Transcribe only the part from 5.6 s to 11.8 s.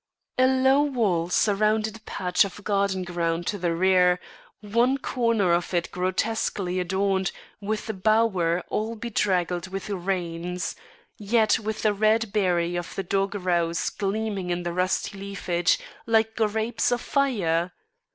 it grotesquely adorned with a bower all bedraggled with rains, yet